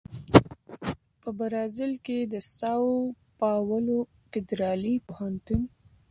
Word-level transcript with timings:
په 1.21 1.29
برازیل 1.39 1.93
کې 2.05 2.17
د 2.33 2.35
ساو 2.59 2.89
پاولو 3.39 3.97
فدرالي 4.31 4.95
پوهنتون 5.07 5.61